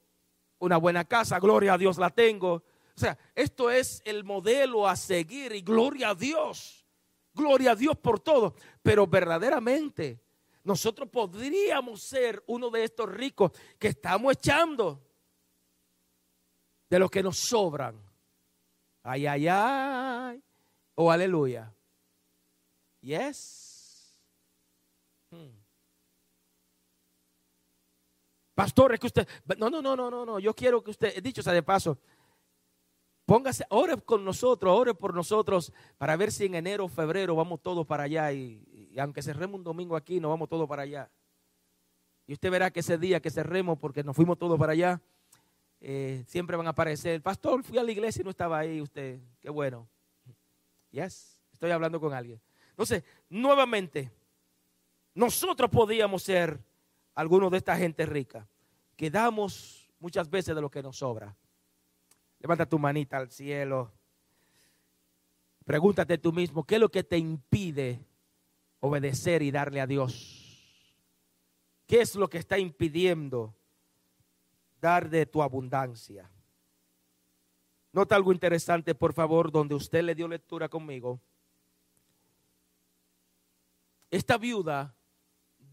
[0.59, 2.62] Una buena casa, gloria a Dios la tengo.
[2.96, 6.87] O sea, esto es el modelo a seguir y gloria a Dios.
[7.33, 8.54] Gloria a Dios por todo.
[8.83, 10.20] Pero verdaderamente
[10.70, 15.04] nosotros podríamos ser uno de estos ricos que estamos echando
[16.88, 18.00] de los que nos sobran.
[19.02, 20.40] Ay, ay, ay.
[20.94, 21.74] O oh, aleluya.
[23.00, 24.16] Yes.
[25.33, 25.59] Hmm.
[28.54, 29.28] Pastor, es que usted.
[29.59, 30.38] No, no, no, no, no, no.
[30.38, 31.98] Yo quiero que usted, dicho sea de paso,
[33.26, 37.61] póngase, ore con nosotros, ore por nosotros para ver si en enero o febrero vamos
[37.61, 41.11] todos para allá y, y aunque cerremos un domingo aquí, nos vamos todos para allá.
[42.26, 45.00] Y usted verá que ese día que cerremos, porque nos fuimos todos para allá,
[45.81, 47.22] eh, siempre van a aparecer.
[47.22, 49.20] Pastor, fui a la iglesia y no estaba ahí usted.
[49.40, 49.88] Qué bueno.
[50.90, 52.40] Yes, estoy hablando con alguien.
[52.70, 54.11] Entonces, nuevamente,
[55.14, 56.59] nosotros podíamos ser
[57.14, 58.46] algunos de esta gente rica,
[58.96, 61.37] que damos muchas veces de lo que nos sobra.
[62.40, 63.92] Levanta tu manita al cielo.
[65.64, 68.00] Pregúntate tú mismo, ¿qué es lo que te impide
[68.80, 70.40] obedecer y darle a Dios?
[71.86, 73.54] ¿Qué es lo que está impidiendo
[74.80, 76.30] dar de tu abundancia?
[77.92, 81.20] Nota algo interesante, por favor, donde usted le dio lectura conmigo.
[84.10, 84.94] Esta viuda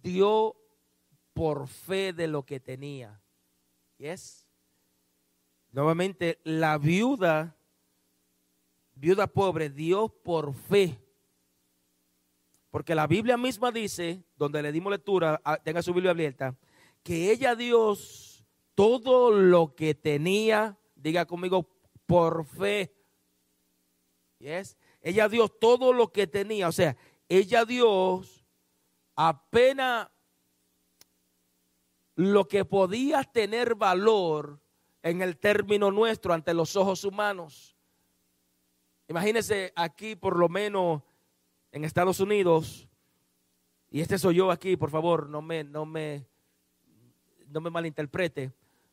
[0.02, 0.56] dio
[1.34, 3.22] por fe de lo que tenía.
[3.98, 4.48] Yes.
[5.72, 7.56] Nuevamente, la viuda,
[8.96, 11.00] viuda pobre, dio por fe
[12.78, 16.56] porque la Biblia misma dice, donde le dimos lectura, ah, tenga su Biblia abierta,
[17.02, 17.98] que ella dio
[18.76, 21.68] todo lo que tenía, diga conmigo,
[22.06, 22.94] por fe.
[24.38, 24.78] Yes.
[25.02, 26.96] Ella dio todo lo que tenía, o sea,
[27.28, 28.22] ella dio
[29.16, 30.10] apenas
[32.14, 34.62] lo que podía tener valor
[35.02, 37.76] en el término nuestro ante los ojos humanos.
[39.08, 41.02] Imagínense aquí por lo menos
[41.72, 42.88] en Estados Unidos,
[43.90, 46.26] y este soy yo aquí, por favor, no me, no me,
[47.48, 48.52] no me malinterprete,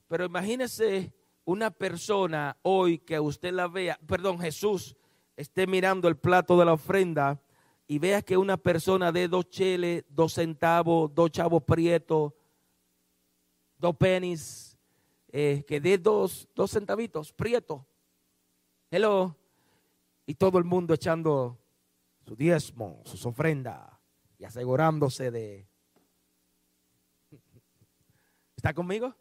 [0.08, 1.12] pero imagínese
[1.44, 4.96] una persona hoy que usted la vea, perdón, Jesús
[5.36, 7.40] esté mirando el plato de la ofrenda
[7.86, 12.32] y vea que una persona de dos cheles, dos centavos, dos chavos prietos,
[13.78, 14.78] dos pennies,
[15.28, 17.82] eh, que dé dos, dos centavitos prietos.
[18.90, 19.36] Hello.
[20.26, 21.58] Y todo el mundo echando
[22.24, 23.90] su diezmo, sus ofrendas
[24.38, 25.68] y asegurándose de...
[28.56, 29.14] ¿Está conmigo?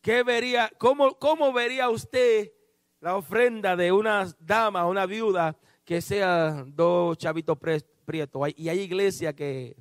[0.00, 2.52] ¿Qué vería, cómo, vería usted
[3.00, 7.56] la ofrenda de una dama, una viuda, que sea dos chavitos
[8.04, 8.48] prietos?
[8.56, 9.76] Y hay iglesia que,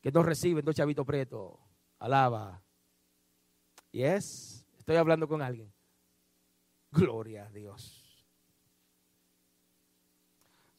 [0.00, 1.58] que no reciben dos chavitos prietos.
[1.98, 2.62] Alaba.
[3.90, 4.66] ¿Y es?
[4.78, 5.72] Estoy hablando con alguien.
[6.90, 8.01] Gloria a Dios.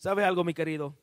[0.04, 0.94] ¿Sabe algo, mi querido?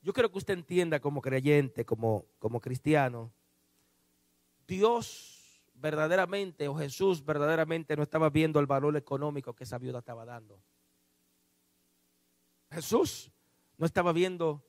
[0.00, 3.30] Yo quiero que usted entienda como creyente, como, como cristiano,
[4.66, 10.24] Dios verdaderamente o Jesús verdaderamente no estaba viendo el valor económico que esa viuda estaba
[10.24, 10.58] dando.
[12.70, 13.30] Jesús
[13.76, 14.64] no estaba viendo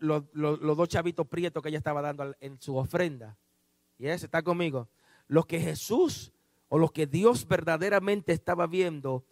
[0.00, 3.38] los, dos chavitos prietos que ella estaba dando en su ofrenda.
[4.00, 4.88] Y ese está conmigo.
[5.28, 6.32] Lo que Jesús
[6.68, 9.24] o lo que Dios verdaderamente estaba viendo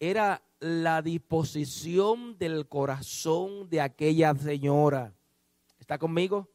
[0.00, 5.12] era la disposición del corazón de aquella señora.
[5.78, 6.48] ¿Está conmigo?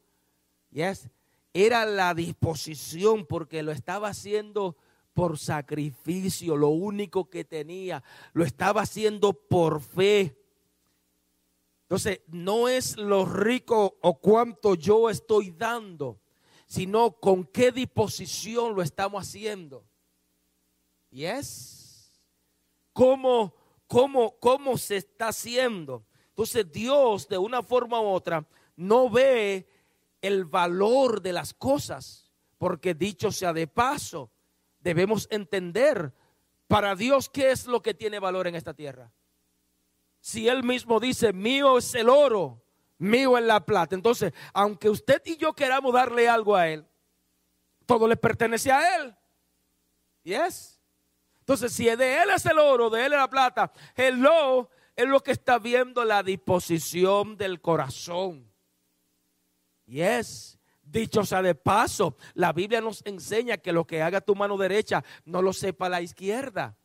[0.71, 1.10] Yes.
[1.53, 4.75] Era la disposición porque lo estaba haciendo
[5.13, 8.03] por sacrificio, lo único que tenía,
[8.34, 10.36] lo estaba haciendo por fe.
[11.84, 16.19] Entonces, no es lo rico o cuánto yo estoy dando,
[16.65, 19.86] sino con qué disposición lo estamos haciendo.
[21.12, 21.83] ¿Y es?
[22.93, 23.53] ¿Cómo,
[23.88, 26.06] cómo, cómo se está haciendo?
[26.29, 29.67] Entonces Dios, de una forma u otra, no ve
[30.21, 34.32] el valor de las cosas, porque dicho sea de paso,
[34.79, 36.13] debemos entender
[36.67, 39.12] para Dios qué es lo que tiene valor en esta tierra.
[40.21, 42.63] Si Él mismo dice, mío es el oro,
[42.97, 43.93] mío es la plata.
[43.93, 46.88] Entonces, aunque usted y yo queramos darle algo a Él,
[47.86, 49.15] todo le pertenece a Él.
[50.23, 50.72] ¿Y es?
[51.43, 55.19] Entonces, si de Él es el oro, de Él es la plata, hello, es lo
[55.19, 58.49] que está viendo la disposición del corazón.
[59.86, 64.36] Y es, dicho sea de paso, la Biblia nos enseña que lo que haga tu
[64.36, 66.77] mano derecha no lo sepa la izquierda.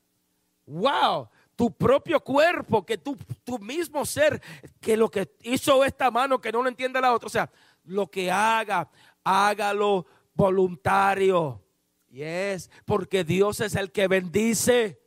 [0.67, 4.43] Wow, tu propio cuerpo, que tu, tu mismo ser,
[4.81, 7.29] que lo que hizo esta mano que no lo entiende la otra.
[7.29, 7.49] O sea,
[7.85, 8.91] lo que haga,
[9.23, 11.63] hágalo voluntario.
[12.09, 15.01] Y es porque Dios es el que bendice.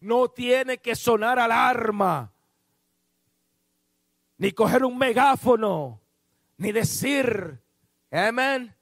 [0.00, 2.32] No tiene que sonar alarma,
[4.36, 6.00] ni coger un megáfono,
[6.56, 7.60] ni decir,
[8.10, 8.74] amén,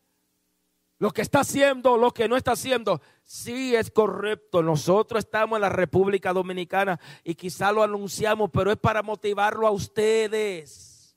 [0.99, 3.01] lo que está haciendo, lo que no está haciendo.
[3.23, 4.62] Sí es correcto.
[4.62, 9.71] Nosotros estamos en la República Dominicana y quizá lo anunciamos, pero es para motivarlo a
[9.71, 11.16] ustedes.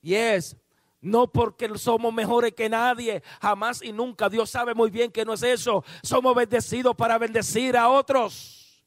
[0.00, 0.56] Y es,
[1.04, 4.28] no porque somos mejores que nadie, jamás y nunca.
[4.28, 5.84] Dios sabe muy bien que no es eso.
[6.02, 8.82] Somos bendecidos para bendecir a otros.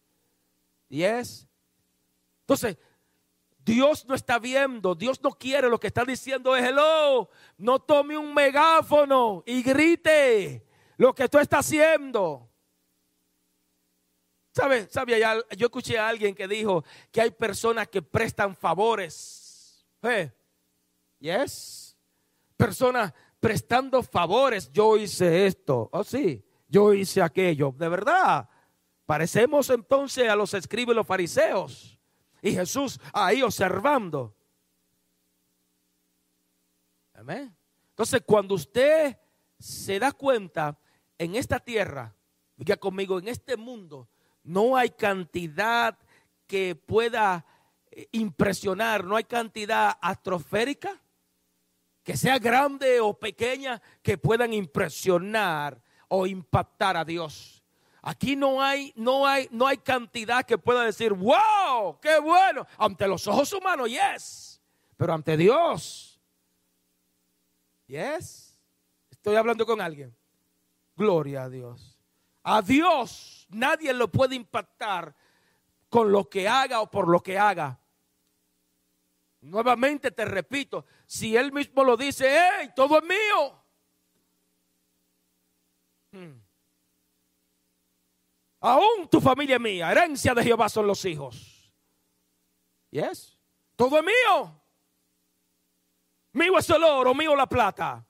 [0.90, 1.48] Y es.
[2.42, 2.78] Entonces,
[3.60, 8.18] Dios no está viendo, Dios no quiere, lo que está diciendo es, hello, no tome
[8.18, 10.66] un megáfono y grite
[10.98, 12.50] lo que tú estás haciendo.
[14.54, 14.88] ¿Sabe?
[14.90, 15.20] ¿Sabe?
[15.56, 19.86] Yo escuché a alguien que dijo que hay personas que prestan favores.
[20.02, 20.32] ¿Eh?
[21.20, 21.87] Yes.
[22.58, 24.72] Personas prestando favores.
[24.72, 25.90] Yo hice esto.
[25.94, 26.44] Oh, sí.
[26.68, 27.74] Yo hice aquello.
[27.78, 28.50] De verdad.
[29.06, 31.98] Parecemos entonces a los escribas y los fariseos.
[32.42, 34.36] Y Jesús ahí observando.
[37.14, 37.56] Amén.
[37.90, 39.18] Entonces, cuando usted
[39.58, 40.78] se da cuenta
[41.18, 42.14] en esta tierra,
[42.56, 44.10] diga conmigo, en este mundo,
[44.44, 45.98] no hay cantidad
[46.46, 47.46] que pueda
[47.92, 51.02] eh, impresionar, no hay cantidad astroférica
[52.08, 57.62] que sea grande o pequeña que puedan impresionar o impactar a Dios.
[58.02, 62.66] Aquí no hay, no hay, no hay cantidad que pueda decir, wow, qué bueno.
[62.78, 64.62] Ante los ojos humanos, yes.
[64.96, 66.18] Pero ante Dios,
[67.88, 68.58] yes.
[69.12, 70.16] Estoy hablando con alguien.
[70.96, 72.00] Gloria a Dios.
[72.42, 75.14] A Dios nadie lo puede impactar
[75.90, 77.78] con lo que haga o por lo que haga.
[79.48, 83.64] Nuevamente te repito, si Él mismo lo dice, hey, todo es mío.
[86.12, 86.42] Hmm.
[88.60, 91.74] Aún tu familia mía, herencia de Jehová son los hijos.
[92.90, 93.40] Yes.
[93.76, 94.62] Todo es mío.
[96.34, 98.06] Mío es el oro, mío la plata.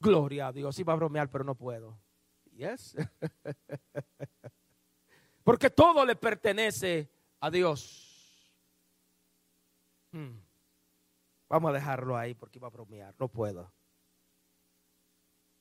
[0.00, 0.78] Gloria a Dios.
[0.78, 1.96] Iba a bromear, pero no puedo.
[2.56, 2.96] Yes.
[5.44, 8.06] Porque todo le pertenece a Dios.
[10.12, 10.38] Hmm.
[11.48, 13.14] Vamos a dejarlo ahí porque iba a bromear.
[13.18, 13.72] No puedo.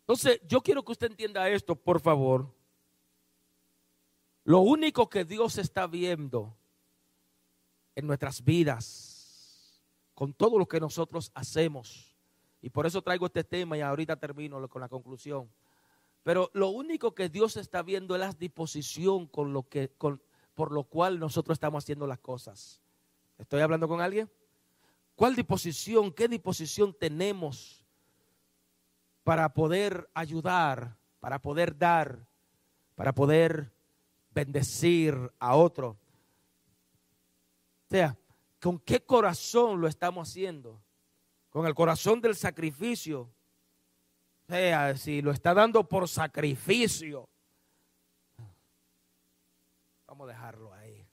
[0.01, 2.53] Entonces, yo quiero que usted entienda esto, por favor.
[4.43, 6.55] Lo único que Dios está viendo
[7.95, 9.81] en nuestras vidas,
[10.13, 12.15] con todo lo que nosotros hacemos,
[12.61, 15.49] y por eso traigo este tema y ahorita termino con la conclusión.
[16.23, 20.21] Pero lo único que Dios está viendo es la disposición con lo que, con,
[20.55, 22.81] por lo cual nosotros estamos haciendo las cosas.
[23.37, 24.29] ¿Estoy hablando con alguien?
[25.15, 27.85] ¿Cuál disposición, qué disposición tenemos
[29.23, 32.27] para poder ayudar, para poder dar,
[32.95, 33.73] para poder
[34.35, 35.97] bendecir a otro.
[37.87, 38.17] O sea,
[38.61, 40.81] ¿con qué corazón lo estamos haciendo?
[41.49, 43.21] Con el corazón del sacrificio.
[43.21, 47.27] O sea, si lo está dando por sacrificio.
[50.25, 51.05] Dejarlo ahí.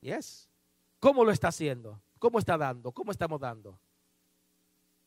[0.00, 0.48] Yes.
[1.00, 2.00] ¿Cómo lo está haciendo?
[2.18, 2.92] ¿Cómo está dando?
[2.92, 3.78] ¿Cómo estamos dando?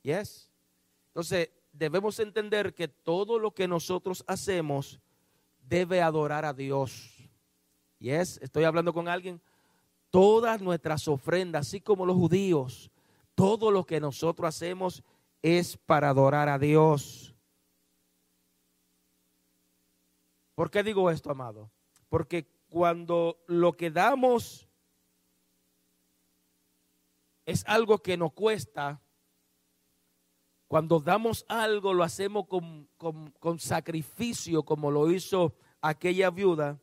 [0.02, 0.50] Yes.
[1.08, 5.00] Entonces, debemos entender que todo lo que nosotros hacemos
[5.68, 7.16] debe adorar a Dios.
[8.00, 9.41] Yes, estoy hablando con alguien.
[10.10, 12.89] Todas nuestras ofrendas, así como los judíos,
[13.36, 15.04] todo lo que nosotros hacemos
[15.41, 17.36] es para adorar a Dios.
[20.60, 21.72] ¿Por qué digo esto, amado?
[22.10, 24.68] Porque cuando lo que damos
[27.45, 28.99] es algo que nos cuesta.
[30.68, 36.78] Cuando damos algo, lo hacemos con, con sacrificio, como lo hizo aquella viuda.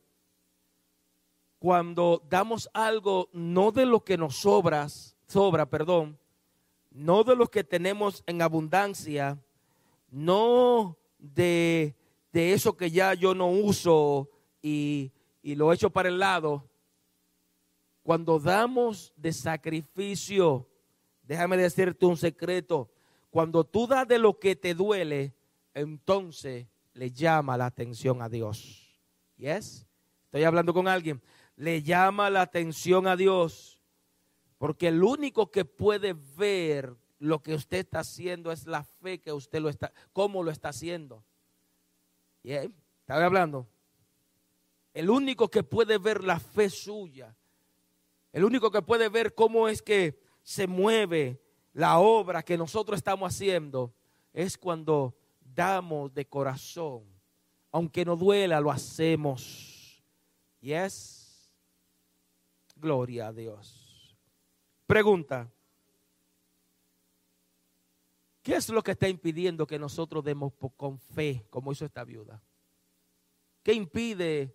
[1.59, 4.87] Cuando damos algo, no de lo que nos sobra,
[5.27, 6.19] sobra, perdón,
[6.93, 9.39] no de lo que tenemos en abundancia,
[10.11, 11.95] no de,
[12.37, 14.29] de eso que ya yo no uso
[14.61, 15.11] y,
[15.43, 16.69] y lo echo para el lado.
[18.03, 20.69] Cuando damos de sacrificio,
[21.23, 22.91] déjame decirte un secreto,
[23.31, 25.35] cuando tú das de lo que te duele,
[25.73, 29.01] entonces le llama la atención a Dios.
[29.39, 29.87] ¿Yes?
[30.27, 31.23] Estoy hablando con alguien.
[31.57, 33.81] Le llama la atención a Dios
[34.59, 39.33] porque el único que puede ver lo que usted está haciendo es la fe que
[39.33, 41.25] usted lo está, cómo lo está haciendo.
[42.55, 43.67] ¿Estaba hablando?
[44.95, 47.37] El único que puede ver la fe suya,
[48.33, 51.43] el único que puede ver cómo es que se mueve
[51.73, 53.93] la obra que nosotros estamos haciendo,
[54.33, 57.05] es cuando damos de corazón.
[57.73, 60.03] Aunque no duela, lo hacemos.
[60.61, 61.53] Yes.
[62.77, 64.17] Gloria a Dios.
[64.87, 65.51] Pregunta.
[68.47, 72.41] ¿Qué es lo que está impidiendo que nosotros demos con fe, como hizo esta viuda?
[73.65, 74.55] ¿Qué impide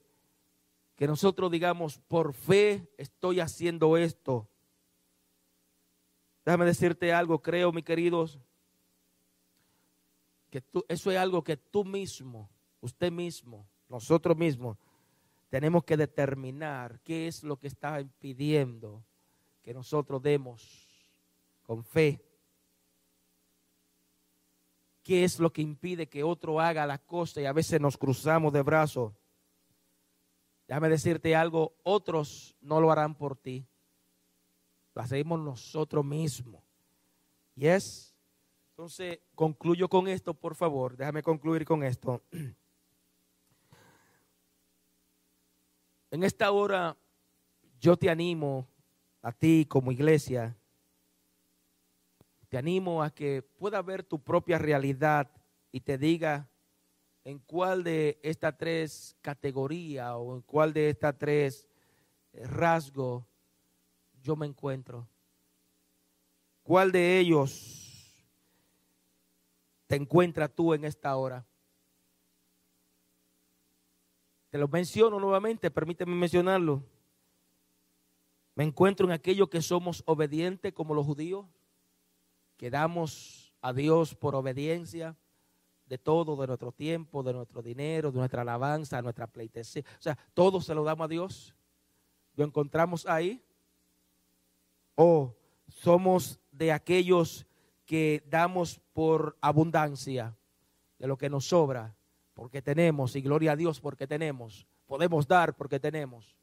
[0.95, 4.47] que nosotros digamos, por fe estoy haciendo esto?
[6.45, 8.39] Déjame decirte algo, creo, mis queridos,
[10.49, 14.77] que eso es algo que tú mismo, usted mismo, nosotros mismos,
[15.49, 19.03] tenemos que determinar qué es lo que está impidiendo
[19.61, 20.87] que nosotros demos
[21.63, 22.30] con fe.
[25.03, 28.53] ¿Qué es lo que impide que otro haga la cosa y a veces nos cruzamos
[28.53, 29.13] de brazos?
[30.67, 33.65] Déjame decirte algo, otros no lo harán por ti.
[34.93, 36.63] Lo hacemos nosotros mismos.
[37.55, 38.15] Y es,
[38.71, 40.95] entonces concluyo con esto, por favor.
[40.95, 42.21] Déjame concluir con esto.
[46.13, 46.97] En esta hora
[47.79, 48.67] yo te animo
[49.21, 50.57] a ti como iglesia,
[52.51, 55.31] te animo a que pueda ver tu propia realidad
[55.71, 56.49] y te diga
[57.23, 61.65] en cuál de estas tres categorías o en cuál de estas tres
[62.33, 63.23] rasgos
[64.21, 65.07] yo me encuentro.
[66.61, 68.21] ¿Cuál de ellos
[69.87, 71.45] te encuentras tú en esta hora?
[74.49, 76.83] Te lo menciono nuevamente, permíteme mencionarlo.
[78.55, 81.45] Me encuentro en aquello que somos obedientes como los judíos,
[82.61, 85.17] que damos a Dios por obediencia
[85.87, 89.81] de todo, de nuestro tiempo, de nuestro dinero, de nuestra alabanza, de nuestra pleitesía.
[89.97, 91.55] O sea, todo se lo damos a Dios.
[92.35, 93.43] ¿Lo encontramos ahí?
[94.93, 95.33] O
[95.69, 97.47] somos de aquellos
[97.83, 100.37] que damos por abundancia
[100.99, 101.95] de lo que nos sobra,
[102.35, 104.67] porque tenemos, y gloria a Dios porque tenemos.
[104.85, 106.37] Podemos dar porque tenemos.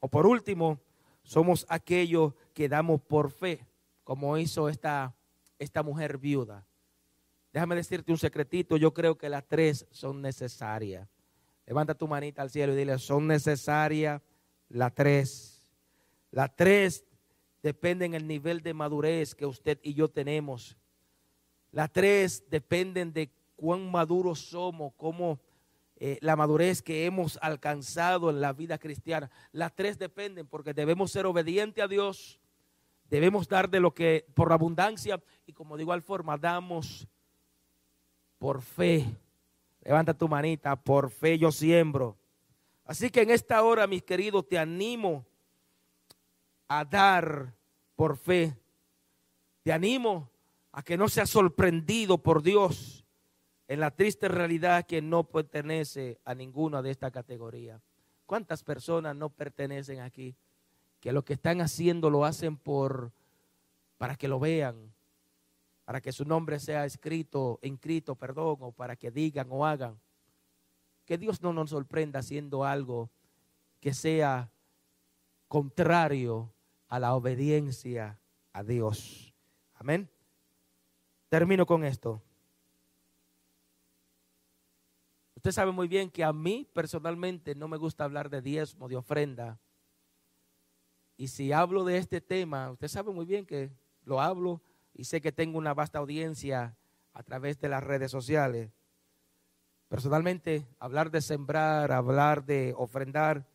[0.00, 0.80] O por último,
[1.22, 3.69] somos aquellos que damos por fe,
[4.10, 5.14] como hizo esta,
[5.56, 6.66] esta mujer viuda.
[7.52, 11.08] Déjame decirte un secretito, yo creo que las tres son necesarias.
[11.64, 14.20] Levanta tu manita al cielo y dile, son necesarias
[14.68, 15.72] las tres.
[16.32, 17.04] Las tres
[17.62, 20.76] dependen del nivel de madurez que usted y yo tenemos.
[21.70, 25.38] Las tres dependen de cuán maduros somos, cómo
[25.94, 29.30] eh, la madurez que hemos alcanzado en la vida cristiana.
[29.52, 32.39] Las tres dependen porque debemos ser obedientes a Dios,
[33.10, 37.06] debemos dar de lo que por abundancia y como de igual forma damos
[38.38, 39.04] por fe.
[39.82, 42.16] Levanta tu manita, por fe yo siembro.
[42.84, 45.26] Así que en esta hora, mis queridos, te animo
[46.68, 47.54] a dar
[47.96, 48.56] por fe.
[49.62, 50.30] Te animo
[50.72, 53.04] a que no seas sorprendido por Dios
[53.68, 57.80] en la triste realidad que no pertenece a ninguna de esta categoría.
[58.26, 60.36] ¿Cuántas personas no pertenecen aquí?
[61.00, 63.12] Que lo que están haciendo lo hacen por
[64.00, 64.94] para que lo vean,
[65.84, 70.00] para que su nombre sea escrito, inscrito, perdón, o para que digan o hagan.
[71.04, 73.10] Que Dios no nos sorprenda haciendo algo
[73.78, 74.50] que sea
[75.48, 76.50] contrario
[76.88, 78.18] a la obediencia
[78.52, 79.34] a Dios.
[79.74, 80.08] Amén.
[81.28, 82.22] Termino con esto.
[85.36, 88.96] Usted sabe muy bien que a mí personalmente no me gusta hablar de diezmo, de
[88.96, 89.58] ofrenda.
[91.20, 93.70] Y si hablo de este tema, usted sabe muy bien que
[94.06, 94.62] lo hablo
[94.94, 96.74] y sé que tengo una vasta audiencia
[97.12, 98.70] a través de las redes sociales.
[99.90, 103.46] Personalmente, hablar de sembrar, hablar de ofrendar,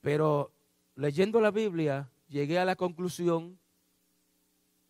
[0.00, 0.52] pero
[0.94, 3.58] leyendo la Biblia llegué a la conclusión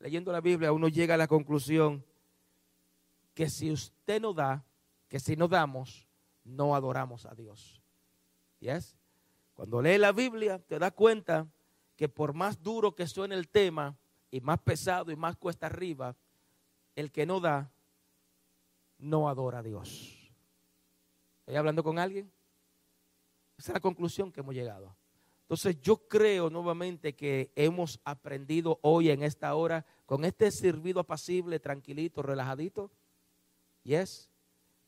[0.01, 2.05] leyendo la Biblia, uno llega a la conclusión
[3.33, 4.67] que si usted no da,
[5.09, 6.07] que si no damos,
[6.45, 7.81] no adoramos a Dios.
[8.61, 8.99] ¿Yes?
[9.55, 11.49] Cuando lee la Biblia, te das cuenta
[11.97, 13.97] que por más duro que suene el tema,
[14.35, 16.17] y más pesado y más cuesta arriba,
[16.97, 17.71] el que no da,
[18.99, 20.33] no adora a Dios.
[21.41, 22.33] ¿Estoy hablando con alguien?
[23.57, 24.97] Esa es la conclusión que hemos llegado.
[25.43, 31.61] Entonces yo creo nuevamente que hemos aprendido hoy en esta hora con este servido apacible,
[31.61, 32.91] tranquilito, relajadito,
[33.85, 34.31] y es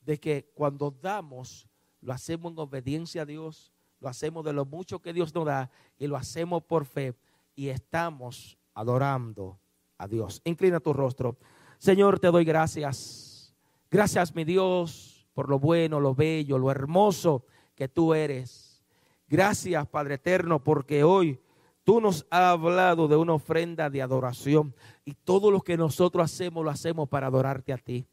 [0.00, 1.68] de que cuando damos,
[2.00, 5.70] lo hacemos en obediencia a Dios, lo hacemos de lo mucho que Dios nos da
[5.98, 7.14] y lo hacemos por fe
[7.54, 9.58] y estamos adorando
[9.98, 10.40] a Dios.
[10.44, 11.36] Inclina tu rostro.
[11.78, 13.54] Señor, te doy gracias.
[13.90, 17.44] Gracias, mi Dios, por lo bueno, lo bello, lo hermoso
[17.74, 18.82] que tú eres.
[19.28, 21.40] Gracias, Padre Eterno, porque hoy
[21.84, 24.74] tú nos has hablado de una ofrenda de adoración
[25.04, 28.06] y todo lo que nosotros hacemos lo hacemos para adorarte a ti.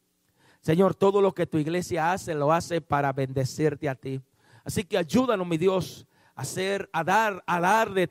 [0.62, 4.22] Señor, todo lo que tu iglesia hace lo hace para bendecirte a ti.
[4.64, 8.10] Así que ayúdanos, mi Dios, a hacer, a dar, a dar de,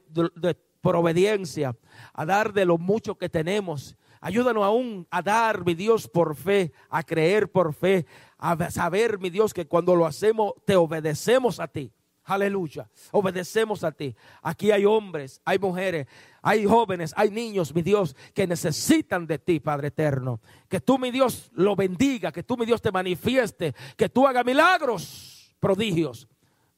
[2.12, 3.96] a dar de lo mucho que tenemos.
[4.20, 8.06] Ayúdanos aún a dar, mi Dios, por fe, a creer por fe,
[8.38, 11.92] a saber, mi Dios, que cuando lo hacemos, te obedecemos a ti.
[12.24, 12.88] Aleluya.
[13.10, 14.14] Obedecemos a ti.
[14.42, 16.06] Aquí hay hombres, hay mujeres,
[16.40, 20.40] hay jóvenes, hay niños, mi Dios, que necesitan de ti, Padre eterno.
[20.68, 24.44] Que tú, mi Dios, lo bendiga, que tú, mi Dios, te manifieste, que tú hagas
[24.44, 26.28] milagros, prodigios.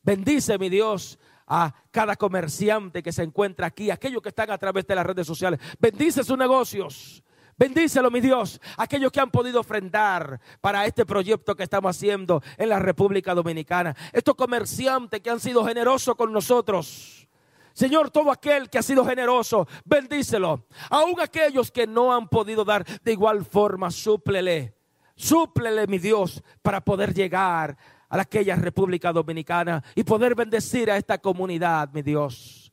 [0.05, 4.87] Bendice, mi Dios, a cada comerciante que se encuentra aquí, aquellos que están a través
[4.87, 5.59] de las redes sociales.
[5.79, 7.23] Bendice sus negocios.
[7.57, 12.69] Bendícelo, mi Dios, aquellos que han podido ofrendar para este proyecto que estamos haciendo en
[12.69, 13.95] la República Dominicana.
[14.13, 17.29] Estos comerciantes que han sido generosos con nosotros.
[17.73, 20.67] Señor, todo aquel que ha sido generoso, bendícelo.
[20.91, 24.75] Aún aquellos que no han podido dar de igual forma, súplele.
[25.17, 27.77] Súplele, mi Dios, para poder llegar
[28.19, 32.73] a aquella República Dominicana y poder bendecir a esta comunidad, mi Dios.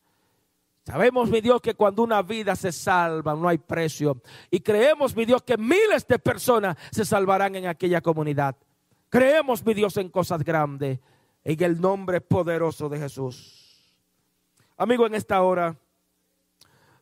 [0.85, 4.21] Sabemos, mi Dios, que cuando una vida se salva no hay precio.
[4.49, 8.55] Y creemos, mi Dios, que miles de personas se salvarán en aquella comunidad.
[9.09, 10.99] Creemos, mi Dios, en cosas grandes.
[11.43, 13.95] En el nombre poderoso de Jesús.
[14.77, 15.75] Amigo, en esta hora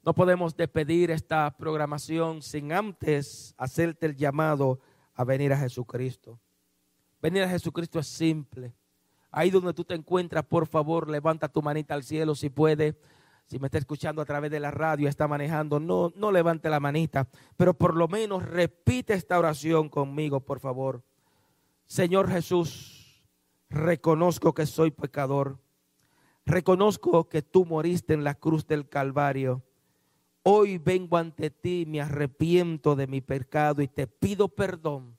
[0.03, 4.79] no podemos despedir esta programación sin antes hacerte el llamado
[5.13, 6.39] a venir a Jesucristo.
[7.21, 8.73] Venir a Jesucristo es simple.
[9.31, 12.97] Ahí donde tú te encuentras, por favor, levanta tu manita al cielo si puede.
[13.45, 16.79] Si me está escuchando a través de la radio, está manejando, no, no levante la
[16.79, 21.03] manita, pero por lo menos repite esta oración conmigo, por favor.
[21.87, 23.23] Señor Jesús,
[23.69, 25.57] reconozco que soy pecador.
[26.45, 29.63] Reconozco que tú moriste en la cruz del Calvario.
[30.43, 35.18] Hoy vengo ante ti, me arrepiento de mi pecado y te pido perdón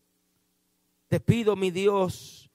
[1.11, 2.53] te pido, mi Dios,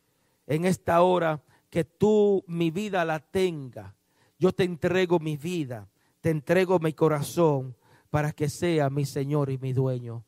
[0.47, 3.97] en esta hora que tú mi vida la tenga.
[4.39, 5.89] Yo te entrego mi vida,
[6.21, 7.75] te entrego mi corazón
[8.09, 10.23] para que sea mi Señor y mi dueño.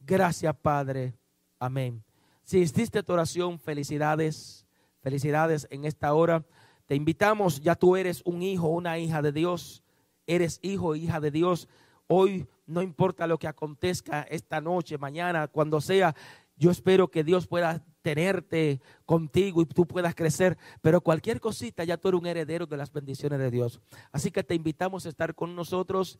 [0.00, 1.14] Gracias, Padre.
[1.60, 2.02] Amén.
[2.42, 4.66] Si hiciste tu oración, felicidades,
[5.00, 6.44] felicidades en esta hora.
[6.86, 9.84] Te invitamos, ya tú eres un hijo, una hija de Dios.
[10.26, 11.68] Eres hijo, hija de Dios.
[12.08, 16.16] Hoy no importa lo que acontezca esta noche, mañana, cuando sea,
[16.58, 21.96] yo espero que Dios pueda tenerte contigo y tú puedas crecer, pero cualquier cosita ya
[21.96, 23.80] tú eres un heredero de las bendiciones de Dios.
[24.12, 26.18] Así que te invitamos a estar con nosotros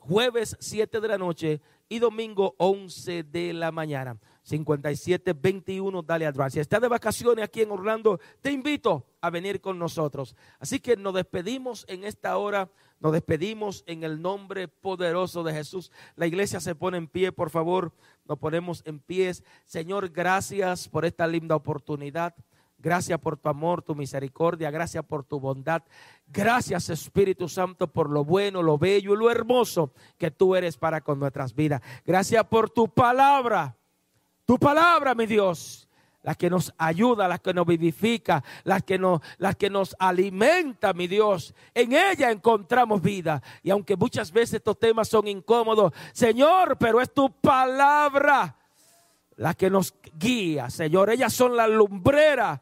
[0.00, 4.16] jueves 7 de la noche y domingo 11 de la mañana.
[4.42, 9.78] 5721, dale a Si estás de vacaciones aquí en Orlando, te invito a venir con
[9.78, 10.34] nosotros.
[10.58, 12.70] Así que nos despedimos en esta hora,
[13.00, 15.92] nos despedimos en el nombre poderoso de Jesús.
[16.16, 17.92] La iglesia se pone en pie, por favor,
[18.24, 19.44] nos ponemos en pies.
[19.66, 22.34] Señor, gracias por esta linda oportunidad.
[22.82, 25.82] Gracias por tu amor, tu misericordia, gracias por tu bondad.
[26.26, 31.02] Gracias Espíritu Santo por lo bueno, lo bello y lo hermoso que tú eres para
[31.02, 31.82] con nuestras vidas.
[32.06, 33.76] Gracias por tu palabra,
[34.46, 35.86] tu palabra, mi Dios.
[36.22, 40.92] La que nos ayuda, la que nos vivifica, la que nos, la que nos alimenta,
[40.92, 41.54] mi Dios.
[41.72, 43.42] En ella encontramos vida.
[43.62, 48.54] Y aunque muchas veces estos temas son incómodos, Señor, pero es tu palabra
[49.36, 51.08] la que nos guía, Señor.
[51.08, 52.60] Ellas son la lumbrera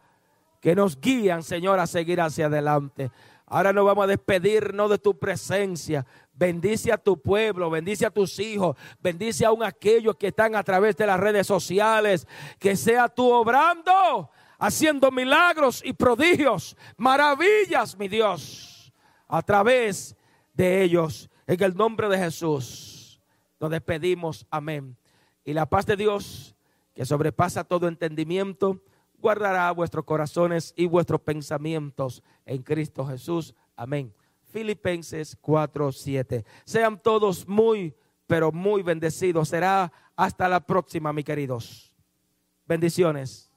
[0.60, 3.10] que nos guían, Señor, a seguir hacia adelante.
[3.46, 6.04] Ahora nos vamos a despedirnos de tu presencia.
[6.34, 10.62] Bendice a tu pueblo, bendice a tus hijos, bendice aún a aquellos que están a
[10.62, 12.26] través de las redes sociales.
[12.58, 18.92] Que sea tú obrando, haciendo milagros y prodigios, maravillas, mi Dios,
[19.26, 20.14] a través
[20.52, 21.30] de ellos.
[21.46, 23.22] En el nombre de Jesús.
[23.58, 24.46] nos despedimos.
[24.50, 24.96] Amén.
[25.44, 26.54] Y la paz de Dios,
[26.94, 28.82] que sobrepasa todo entendimiento,
[29.18, 33.54] guardará vuestros corazones y vuestros pensamientos en Cristo Jesús.
[33.76, 34.12] Amén.
[34.50, 36.44] Filipenses 4:7.
[36.64, 37.94] Sean todos muy,
[38.26, 39.48] pero muy bendecidos.
[39.48, 41.92] Será hasta la próxima, mis queridos.
[42.66, 43.47] Bendiciones.